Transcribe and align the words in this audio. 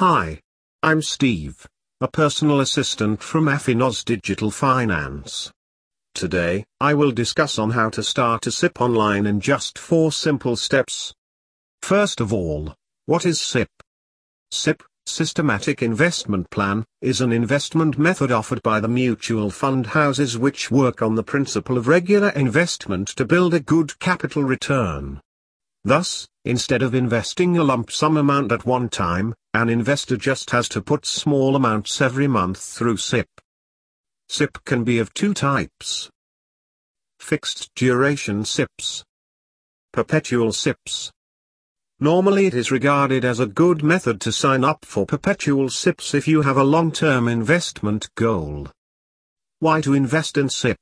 Hi. 0.00 0.40
I'm 0.82 1.02
Steve, 1.02 1.66
a 2.00 2.08
personal 2.08 2.60
assistant 2.60 3.22
from 3.22 3.44
Afinoz 3.48 4.02
Digital 4.02 4.50
Finance. 4.50 5.52
Today, 6.14 6.64
I 6.80 6.94
will 6.94 7.12
discuss 7.12 7.58
on 7.58 7.72
how 7.72 7.90
to 7.90 8.02
start 8.02 8.46
a 8.46 8.50
SIP 8.50 8.80
online 8.80 9.26
in 9.26 9.40
just 9.40 9.78
four 9.78 10.10
simple 10.10 10.56
steps. 10.56 11.12
First 11.82 12.18
of 12.18 12.32
all, 12.32 12.74
what 13.04 13.26
is 13.26 13.42
SIP? 13.42 13.68
SIP, 14.50 14.82
Systematic 15.04 15.82
Investment 15.82 16.48
Plan, 16.48 16.86
is 17.02 17.20
an 17.20 17.30
investment 17.30 17.98
method 17.98 18.32
offered 18.32 18.62
by 18.62 18.80
the 18.80 18.88
mutual 18.88 19.50
fund 19.50 19.88
houses 19.88 20.38
which 20.38 20.70
work 20.70 21.02
on 21.02 21.14
the 21.14 21.22
principle 21.22 21.76
of 21.76 21.88
regular 21.88 22.30
investment 22.30 23.08
to 23.08 23.26
build 23.26 23.52
a 23.52 23.60
good 23.60 23.98
capital 23.98 24.44
return. 24.44 25.20
Thus, 25.84 26.26
instead 26.46 26.80
of 26.80 26.94
investing 26.94 27.58
a 27.58 27.62
lump 27.62 27.90
sum 27.90 28.16
amount 28.16 28.50
at 28.50 28.64
one 28.64 28.88
time, 28.88 29.34
an 29.52 29.68
investor 29.68 30.16
just 30.16 30.50
has 30.50 30.68
to 30.68 30.80
put 30.80 31.04
small 31.04 31.56
amounts 31.56 32.00
every 32.00 32.28
month 32.28 32.60
through 32.60 32.96
SIP. 32.96 33.26
SIP 34.28 34.64
can 34.64 34.84
be 34.84 35.00
of 35.00 35.12
two 35.12 35.34
types. 35.34 36.08
Fixed 37.18 37.68
duration 37.74 38.44
SIPs. 38.44 39.04
Perpetual 39.92 40.52
SIPs. 40.52 41.10
Normally 41.98 42.46
it 42.46 42.54
is 42.54 42.70
regarded 42.70 43.24
as 43.24 43.40
a 43.40 43.46
good 43.46 43.82
method 43.82 44.20
to 44.20 44.30
sign 44.30 44.62
up 44.62 44.84
for 44.84 45.04
perpetual 45.04 45.68
SIPs 45.68 46.14
if 46.14 46.28
you 46.28 46.42
have 46.42 46.56
a 46.56 46.64
long-term 46.64 47.26
investment 47.26 48.08
goal. 48.14 48.68
Why 49.58 49.80
to 49.80 49.94
invest 49.94 50.38
in 50.38 50.48
SIP? 50.48 50.78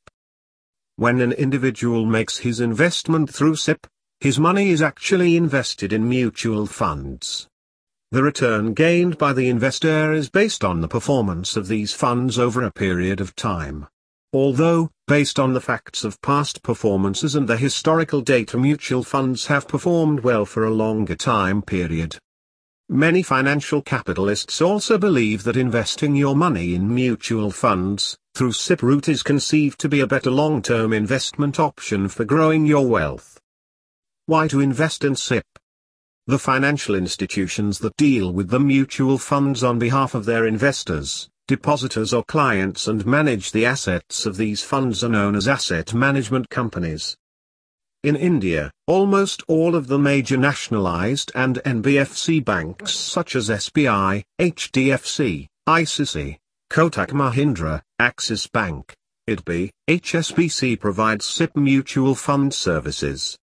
When 0.96 1.22
an 1.22 1.32
individual 1.32 2.04
makes 2.04 2.38
his 2.38 2.60
investment 2.60 3.34
through 3.34 3.56
SIP, 3.56 3.86
his 4.20 4.38
money 4.38 4.70
is 4.70 4.82
actually 4.82 5.38
invested 5.38 5.92
in 5.92 6.06
mutual 6.06 6.66
funds. 6.66 7.48
The 8.10 8.22
return 8.22 8.72
gained 8.72 9.18
by 9.18 9.34
the 9.34 9.50
investor 9.50 10.12
is 10.12 10.30
based 10.30 10.64
on 10.64 10.80
the 10.80 10.88
performance 10.88 11.58
of 11.58 11.68
these 11.68 11.92
funds 11.92 12.38
over 12.38 12.62
a 12.62 12.72
period 12.72 13.20
of 13.20 13.36
time. 13.36 13.86
Although, 14.32 14.90
based 15.06 15.38
on 15.38 15.52
the 15.52 15.60
facts 15.60 16.04
of 16.04 16.20
past 16.22 16.62
performances 16.62 17.34
and 17.34 17.46
the 17.46 17.58
historical 17.58 18.22
data 18.22 18.56
mutual 18.56 19.02
funds 19.02 19.46
have 19.48 19.68
performed 19.68 20.20
well 20.20 20.46
for 20.46 20.64
a 20.64 20.70
longer 20.70 21.16
time 21.16 21.60
period. 21.60 22.16
Many 22.88 23.22
financial 23.22 23.82
capitalists 23.82 24.62
also 24.62 24.96
believe 24.96 25.42
that 25.42 25.58
investing 25.58 26.16
your 26.16 26.34
money 26.34 26.74
in 26.74 26.94
mutual 26.94 27.50
funds, 27.50 28.16
through 28.34 28.52
SIP 28.52 28.82
route 28.82 29.10
is 29.10 29.22
conceived 29.22 29.78
to 29.80 29.88
be 29.90 30.00
a 30.00 30.06
better 30.06 30.30
long-term 30.30 30.94
investment 30.94 31.60
option 31.60 32.08
for 32.08 32.24
growing 32.24 32.64
your 32.64 32.86
wealth. 32.86 33.38
Why 34.24 34.48
to 34.48 34.60
invest 34.60 35.04
in 35.04 35.14
SIP? 35.14 35.44
The 36.28 36.38
financial 36.38 36.94
institutions 36.94 37.78
that 37.78 37.96
deal 37.96 38.34
with 38.34 38.50
the 38.50 38.60
mutual 38.60 39.16
funds 39.16 39.64
on 39.64 39.78
behalf 39.78 40.14
of 40.14 40.26
their 40.26 40.46
investors, 40.46 41.26
depositors 41.46 42.12
or 42.12 42.22
clients 42.22 42.86
and 42.86 43.06
manage 43.06 43.50
the 43.50 43.64
assets 43.64 44.26
of 44.26 44.36
these 44.36 44.62
funds 44.62 45.02
are 45.02 45.08
known 45.08 45.34
as 45.34 45.48
asset 45.48 45.94
management 45.94 46.50
companies. 46.50 47.16
In 48.04 48.14
India, 48.14 48.70
almost 48.86 49.42
all 49.48 49.74
of 49.74 49.86
the 49.86 49.98
major 49.98 50.36
nationalized 50.36 51.32
and 51.34 51.62
NBFC 51.64 52.44
banks 52.44 52.94
such 52.94 53.34
as 53.34 53.48
SBI, 53.48 54.22
HDFC, 54.38 55.46
ICICI, 55.66 56.36
Kotak 56.70 57.08
Mahindra, 57.08 57.80
Axis 57.98 58.46
Bank, 58.46 58.94
IDB, 59.26 59.70
HSBC 59.88 60.78
provides 60.78 61.24
SIP 61.24 61.56
mutual 61.56 62.14
fund 62.14 62.52
services. 62.52 63.38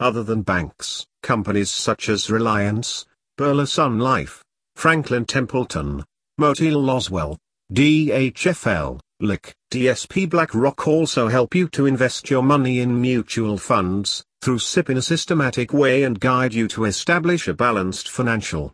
Other 0.00 0.22
than 0.22 0.42
banks, 0.42 1.06
companies 1.24 1.70
such 1.70 2.08
as 2.08 2.30
Reliance, 2.30 3.04
Birla 3.36 3.66
Sun 3.66 3.98
Life, 3.98 4.44
Franklin 4.76 5.24
Templeton, 5.24 6.04
Motilal 6.40 6.88
Oswal, 6.88 7.36
DHFL, 7.72 9.00
LIC, 9.20 9.52
DSP 9.72 10.30
BlackRock 10.30 10.86
also 10.86 11.26
help 11.26 11.52
you 11.52 11.66
to 11.70 11.86
invest 11.86 12.30
your 12.30 12.44
money 12.44 12.78
in 12.78 13.00
mutual 13.00 13.58
funds, 13.58 14.24
through 14.40 14.60
SIP 14.60 14.88
in 14.88 14.98
a 14.98 15.02
systematic 15.02 15.72
way 15.72 16.04
and 16.04 16.20
guide 16.20 16.54
you 16.54 16.68
to 16.68 16.84
establish 16.84 17.48
a 17.48 17.54
balanced 17.54 18.08
financial. 18.08 18.72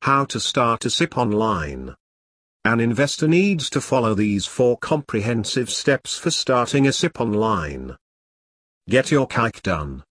How 0.00 0.24
to 0.24 0.40
start 0.40 0.86
a 0.86 0.90
SIP 0.90 1.18
online. 1.18 1.94
An 2.64 2.80
investor 2.80 3.28
needs 3.28 3.68
to 3.70 3.82
follow 3.82 4.14
these 4.14 4.46
four 4.46 4.78
comprehensive 4.78 5.68
steps 5.68 6.16
for 6.16 6.30
starting 6.30 6.86
a 6.86 6.92
SIP 6.92 7.20
online. 7.20 7.94
Get 8.88 9.10
your 9.10 9.28
KYC 9.28 9.62
done. 9.62 10.02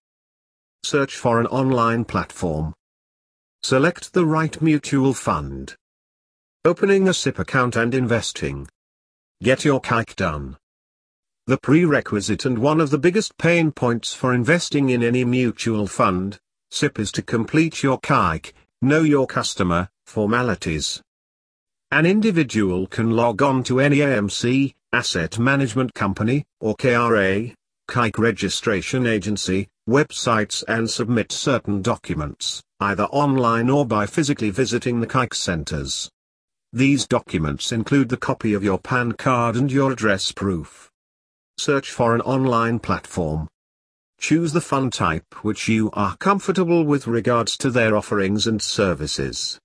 Search 0.84 1.16
for 1.16 1.40
an 1.40 1.46
online 1.46 2.04
platform. 2.04 2.74
Select 3.62 4.12
the 4.12 4.24
right 4.24 4.60
mutual 4.62 5.12
fund. 5.14 5.74
Opening 6.64 7.08
a 7.08 7.14
SIP 7.14 7.38
account 7.38 7.76
and 7.76 7.94
investing. 7.94 8.68
Get 9.42 9.64
your 9.64 9.80
KYC 9.80 10.16
done. 10.16 10.56
The 11.46 11.58
prerequisite 11.58 12.44
and 12.44 12.58
one 12.58 12.80
of 12.80 12.90
the 12.90 12.98
biggest 12.98 13.36
pain 13.38 13.70
points 13.70 14.14
for 14.14 14.34
investing 14.34 14.90
in 14.90 15.02
any 15.02 15.24
mutual 15.24 15.86
fund, 15.86 16.38
SIP 16.70 16.98
is 16.98 17.12
to 17.12 17.22
complete 17.22 17.82
your 17.82 18.00
KYC, 18.00 18.52
know 18.82 19.02
your 19.02 19.26
customer, 19.26 19.88
formalities. 20.06 21.02
An 21.92 22.04
individual 22.04 22.88
can 22.88 23.12
log 23.12 23.42
on 23.42 23.62
to 23.64 23.78
any 23.78 23.98
AMC, 23.98 24.74
asset 24.92 25.38
management 25.38 25.94
company, 25.94 26.44
or 26.60 26.74
KRA, 26.76 27.54
KYC 27.88 28.18
registration 28.18 29.06
agency, 29.06 29.68
websites 29.88 30.64
and 30.66 30.90
submit 30.90 31.30
certain 31.30 31.80
documents, 31.82 32.62
either 32.80 33.04
online 33.04 33.70
or 33.70 33.86
by 33.86 34.06
physically 34.06 34.50
visiting 34.50 35.00
the 35.00 35.06
KYC 35.06 35.34
centers. 35.34 36.10
These 36.72 37.06
documents 37.06 37.72
include 37.72 38.08
the 38.08 38.16
copy 38.16 38.52
of 38.52 38.64
your 38.64 38.78
PAN 38.78 39.12
card 39.12 39.56
and 39.56 39.70
your 39.70 39.92
address 39.92 40.32
proof. 40.32 40.90
Search 41.58 41.90
for 41.90 42.14
an 42.14 42.20
online 42.22 42.80
platform. 42.80 43.48
Choose 44.18 44.52
the 44.52 44.60
fund 44.60 44.92
type 44.92 45.44
which 45.44 45.68
you 45.68 45.90
are 45.92 46.16
comfortable 46.16 46.84
with 46.84 47.06
regards 47.06 47.56
to 47.58 47.70
their 47.70 47.96
offerings 47.96 48.46
and 48.46 48.60
services. 48.60 49.58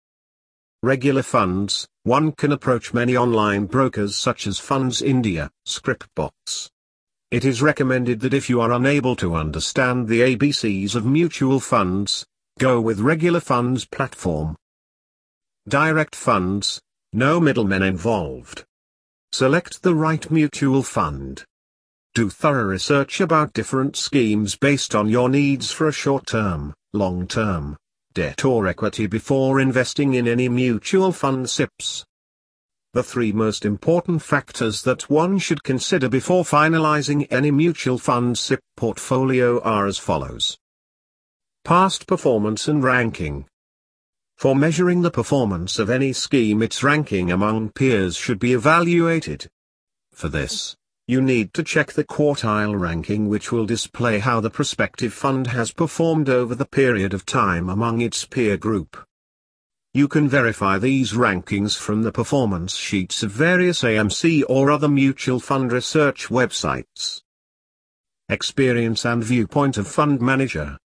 Regular 0.83 1.23
funds, 1.23 1.87
one 2.03 2.31
can 2.31 2.51
approach 2.51 2.93
many 2.93 3.15
online 3.15 3.65
brokers 3.65 4.15
such 4.15 4.47
as 4.47 4.59
Funds 4.59 5.01
India, 5.01 5.49
Scripbox. 5.67 6.69
It 7.31 7.45
is 7.45 7.61
recommended 7.61 8.19
that 8.19 8.33
if 8.33 8.49
you 8.49 8.59
are 8.59 8.73
unable 8.73 9.15
to 9.15 9.35
understand 9.35 10.09
the 10.09 10.19
ABCs 10.19 10.95
of 10.95 11.05
mutual 11.05 11.61
funds, 11.61 12.25
go 12.59 12.81
with 12.81 12.99
regular 12.99 13.39
funds 13.39 13.85
platform. 13.85 14.57
Direct 15.65 16.13
funds, 16.13 16.81
no 17.13 17.39
middlemen 17.39 17.83
involved. 17.83 18.65
Select 19.31 19.81
the 19.81 19.95
right 19.95 20.29
mutual 20.29 20.83
fund. 20.83 21.45
Do 22.13 22.29
thorough 22.29 22.65
research 22.65 23.21
about 23.21 23.53
different 23.53 23.95
schemes 23.95 24.57
based 24.57 24.93
on 24.93 25.07
your 25.07 25.29
needs 25.29 25.71
for 25.71 25.87
a 25.87 25.93
short-term, 25.93 26.73
long-term, 26.91 27.77
debt 28.13 28.43
or 28.43 28.67
equity 28.67 29.07
before 29.07 29.61
investing 29.61 30.15
in 30.15 30.27
any 30.27 30.49
mutual 30.49 31.13
fund 31.13 31.49
SIPs. 31.49 32.03
The 32.93 33.03
three 33.03 33.31
most 33.31 33.63
important 33.63 34.21
factors 34.21 34.81
that 34.81 35.09
one 35.09 35.39
should 35.39 35.63
consider 35.63 36.09
before 36.09 36.43
finalizing 36.43 37.25
any 37.31 37.49
mutual 37.49 37.97
fund 37.97 38.37
SIP 38.37 38.59
portfolio 38.75 39.61
are 39.61 39.87
as 39.87 39.97
follows. 39.97 40.57
Past 41.63 42.05
performance 42.05 42.67
and 42.67 42.83
ranking. 42.83 43.45
For 44.35 44.57
measuring 44.57 45.03
the 45.03 45.11
performance 45.11 45.79
of 45.79 45.89
any 45.89 46.11
scheme 46.11 46.61
its 46.61 46.83
ranking 46.83 47.31
among 47.31 47.69
peers 47.69 48.17
should 48.17 48.39
be 48.39 48.51
evaluated. 48.51 49.47
For 50.11 50.27
this, 50.27 50.75
you 51.07 51.21
need 51.21 51.53
to 51.53 51.63
check 51.63 51.93
the 51.93 52.03
quartile 52.03 52.77
ranking 52.77 53.29
which 53.29 53.53
will 53.53 53.65
display 53.65 54.19
how 54.19 54.41
the 54.41 54.49
prospective 54.49 55.13
fund 55.13 55.47
has 55.47 55.71
performed 55.71 56.27
over 56.27 56.55
the 56.55 56.65
period 56.65 57.13
of 57.13 57.25
time 57.25 57.69
among 57.69 58.01
its 58.01 58.25
peer 58.25 58.57
group. 58.57 58.97
You 59.93 60.07
can 60.07 60.29
verify 60.29 60.77
these 60.77 61.11
rankings 61.11 61.77
from 61.77 62.01
the 62.01 62.11
performance 62.11 62.75
sheets 62.75 63.23
of 63.23 63.31
various 63.31 63.81
AMC 63.81 64.43
or 64.47 64.71
other 64.71 64.87
mutual 64.87 65.39
fund 65.39 65.71
research 65.71 66.27
websites. 66.27 67.21
Experience 68.29 69.05
and 69.05 69.21
viewpoint 69.21 69.77
of 69.77 69.87
fund 69.87 70.21
manager 70.21 70.77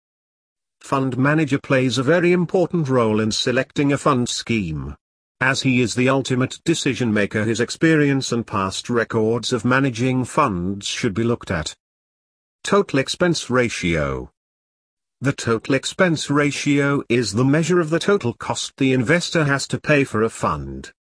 fund 0.85 1.17
manager 1.17 1.57
plays 1.57 1.97
a 1.97 2.03
very 2.03 2.31
important 2.31 2.87
role 2.87 3.19
in 3.19 3.31
selecting 3.31 3.91
a 3.91 3.97
fund 3.97 4.29
scheme. 4.29 4.95
As 5.41 5.63
he 5.63 5.81
is 5.81 5.95
the 5.95 6.09
ultimate 6.09 6.59
decision 6.63 7.11
maker 7.11 7.43
his 7.43 7.59
experience 7.59 8.31
and 8.31 8.45
past 8.45 8.87
records 8.87 9.51
of 9.51 9.65
managing 9.65 10.25
funds 10.25 10.85
should 10.85 11.15
be 11.15 11.23
looked 11.23 11.49
at. 11.49 11.75
Total 12.63 12.99
expense 12.99 13.49
ratio. 13.49 14.29
The 15.25 15.33
total 15.33 15.73
expense 15.73 16.29
ratio 16.29 17.01
is 17.09 17.33
the 17.33 17.43
measure 17.43 17.79
of 17.79 17.89
the 17.89 17.97
total 17.97 18.33
cost 18.33 18.73
the 18.77 18.93
investor 18.93 19.43
has 19.45 19.67
to 19.69 19.79
pay 19.79 20.03
for 20.03 20.21
a 20.21 20.29
fund. 20.29 20.91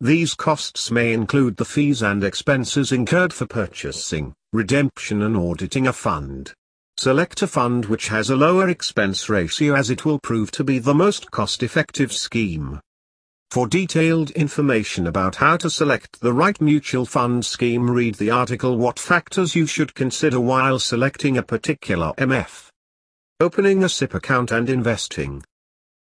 These 0.00 0.34
costs 0.34 0.90
may 0.90 1.12
include 1.12 1.56
the 1.56 1.64
fees 1.64 2.02
and 2.02 2.24
expenses 2.24 2.90
incurred 2.90 3.32
for 3.32 3.46
purchasing, 3.46 4.34
redemption 4.52 5.22
and 5.22 5.36
auditing 5.36 5.86
a 5.86 5.92
fund. 5.92 6.52
Select 6.98 7.42
a 7.42 7.46
fund 7.46 7.84
which 7.84 8.08
has 8.08 8.28
a 8.28 8.34
lower 8.34 8.68
expense 8.68 9.28
ratio 9.28 9.76
as 9.76 9.88
it 9.88 10.04
will 10.04 10.18
prove 10.18 10.50
to 10.50 10.64
be 10.64 10.80
the 10.80 10.92
most 10.92 11.30
cost-effective 11.30 12.12
scheme. 12.12 12.80
For 13.52 13.68
detailed 13.68 14.32
information 14.32 15.06
about 15.06 15.36
how 15.36 15.56
to 15.58 15.70
select 15.70 16.20
the 16.20 16.32
right 16.32 16.60
mutual 16.60 17.06
fund 17.06 17.46
scheme 17.46 17.88
read 17.88 18.16
the 18.16 18.32
article 18.32 18.76
What 18.76 18.98
Factors 18.98 19.54
You 19.54 19.66
Should 19.66 19.94
Consider 19.94 20.40
While 20.40 20.80
Selecting 20.80 21.38
a 21.38 21.42
Particular 21.44 22.12
MF. 22.18 22.69
Opening 23.42 23.82
a 23.82 23.88
SIP 23.88 24.12
account 24.12 24.50
and 24.50 24.68
investing. 24.68 25.42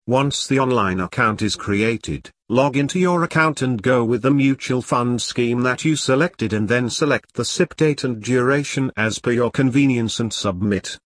Once 0.06 0.46
the 0.46 0.58
online 0.58 1.00
account 1.00 1.40
is 1.40 1.56
created, 1.56 2.30
log 2.50 2.76
into 2.76 2.98
your 2.98 3.24
account 3.24 3.62
and 3.62 3.80
go 3.80 4.04
with 4.04 4.20
the 4.20 4.30
mutual 4.30 4.82
fund 4.82 5.22
scheme 5.22 5.62
that 5.62 5.82
you 5.82 5.96
selected 5.96 6.52
and 6.52 6.68
then 6.68 6.90
select 6.90 7.32
the 7.32 7.44
SIP 7.46 7.74
date 7.76 8.04
and 8.04 8.22
duration 8.22 8.92
as 8.98 9.18
per 9.18 9.30
your 9.30 9.50
convenience 9.50 10.20
and 10.20 10.30
submit. 10.30 10.98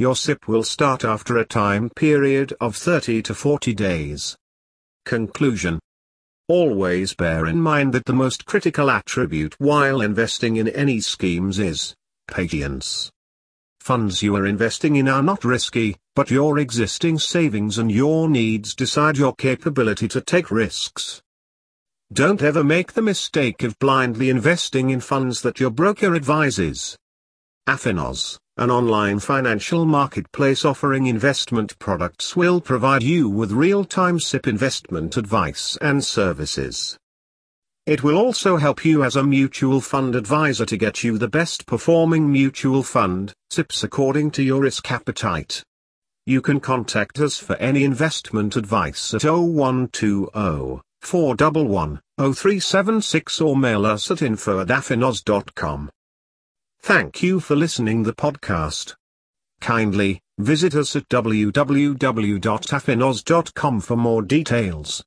Your 0.00 0.16
SIP 0.16 0.48
will 0.48 0.64
start 0.64 1.04
after 1.04 1.36
a 1.36 1.44
time 1.44 1.90
period 1.90 2.52
of 2.60 2.74
30 2.74 3.22
to 3.22 3.32
40 3.32 3.72
days. 3.72 4.36
Conclusion 5.04 5.78
Always 6.48 7.14
bear 7.14 7.46
in 7.46 7.62
mind 7.62 7.92
that 7.92 8.06
the 8.06 8.12
most 8.12 8.46
critical 8.46 8.90
attribute 8.90 9.54
while 9.60 10.00
investing 10.00 10.56
in 10.56 10.66
any 10.70 10.98
schemes 10.98 11.60
is 11.60 11.94
patience. 12.26 13.12
Funds 13.82 14.22
you 14.22 14.36
are 14.36 14.46
investing 14.46 14.94
in 14.94 15.08
are 15.08 15.24
not 15.24 15.44
risky, 15.44 15.96
but 16.14 16.30
your 16.30 16.60
existing 16.60 17.18
savings 17.18 17.78
and 17.78 17.90
your 17.90 18.28
needs 18.28 18.76
decide 18.76 19.16
your 19.16 19.34
capability 19.34 20.06
to 20.06 20.20
take 20.20 20.52
risks. 20.52 21.20
Don't 22.12 22.42
ever 22.42 22.62
make 22.62 22.92
the 22.92 23.02
mistake 23.02 23.64
of 23.64 23.76
blindly 23.80 24.30
investing 24.30 24.90
in 24.90 25.00
funds 25.00 25.42
that 25.42 25.58
your 25.58 25.70
broker 25.70 26.14
advises. 26.14 26.96
Afinoz 27.68 28.38
an 28.56 28.70
online 28.70 29.18
financial 29.18 29.84
marketplace 29.84 30.64
offering 30.64 31.06
investment 31.06 31.76
products 31.80 32.36
will 32.36 32.60
provide 32.60 33.02
you 33.02 33.28
with 33.28 33.50
real-time 33.50 34.20
SIP 34.20 34.46
investment 34.46 35.16
advice 35.16 35.76
and 35.80 36.04
services. 36.04 36.96
It 37.84 38.04
will 38.04 38.16
also 38.16 38.58
help 38.58 38.84
you 38.84 39.02
as 39.02 39.16
a 39.16 39.24
mutual 39.24 39.80
fund 39.80 40.14
advisor 40.14 40.64
to 40.66 40.76
get 40.76 41.02
you 41.02 41.18
the 41.18 41.26
best 41.26 41.66
performing 41.66 42.30
mutual 42.30 42.84
fund, 42.84 43.32
SIPs 43.50 43.82
according 43.82 44.30
to 44.32 44.42
your 44.42 44.60
risk 44.62 44.92
appetite. 44.92 45.64
You 46.24 46.40
can 46.40 46.60
contact 46.60 47.18
us 47.18 47.38
for 47.38 47.56
any 47.56 47.82
investment 47.82 48.54
advice 48.54 49.12
at 49.14 49.24
0120 49.24 50.80
411 51.00 52.00
0376 52.16 53.40
or 53.40 53.56
mail 53.56 53.84
us 53.84 54.08
at 54.12 54.22
info 54.22 54.60
at. 54.60 55.88
Thank 56.80 57.22
you 57.22 57.40
for 57.40 57.56
listening 57.56 58.04
the 58.04 58.12
podcast. 58.12 58.94
Kindly, 59.60 60.20
visit 60.38 60.76
us 60.76 60.94
at 60.94 61.08
www.afinoz.com 61.08 63.80
for 63.80 63.96
more 63.96 64.22
details. 64.22 65.00